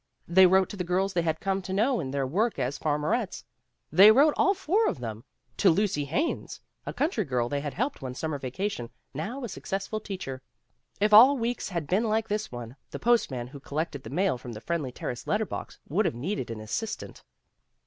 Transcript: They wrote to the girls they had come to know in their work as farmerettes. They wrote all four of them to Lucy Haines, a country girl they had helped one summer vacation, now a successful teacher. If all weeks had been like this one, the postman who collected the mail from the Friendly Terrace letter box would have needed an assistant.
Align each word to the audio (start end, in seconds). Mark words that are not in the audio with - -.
They 0.27 0.47
wrote 0.47 0.67
to 0.69 0.75
the 0.75 0.83
girls 0.83 1.13
they 1.13 1.21
had 1.21 1.39
come 1.39 1.61
to 1.61 1.71
know 1.73 1.99
in 1.99 2.09
their 2.09 2.25
work 2.25 2.57
as 2.57 2.79
farmerettes. 2.79 3.43
They 3.91 4.09
wrote 4.09 4.33
all 4.35 4.55
four 4.55 4.87
of 4.87 4.97
them 4.99 5.23
to 5.57 5.69
Lucy 5.69 6.05
Haines, 6.05 6.59
a 6.87 6.91
country 6.91 7.23
girl 7.23 7.47
they 7.49 7.61
had 7.61 7.75
helped 7.75 8.01
one 8.01 8.15
summer 8.15 8.39
vacation, 8.39 8.89
now 9.13 9.43
a 9.43 9.47
successful 9.47 9.99
teacher. 9.99 10.41
If 10.99 11.13
all 11.13 11.37
weeks 11.37 11.69
had 11.69 11.85
been 11.85 12.05
like 12.05 12.29
this 12.29 12.51
one, 12.51 12.77
the 12.89 12.97
postman 12.97 13.45
who 13.49 13.59
collected 13.59 14.01
the 14.01 14.09
mail 14.09 14.39
from 14.39 14.53
the 14.53 14.59
Friendly 14.61 14.91
Terrace 14.91 15.27
letter 15.27 15.45
box 15.45 15.77
would 15.87 16.05
have 16.05 16.15
needed 16.15 16.49
an 16.49 16.61
assistant. 16.61 17.21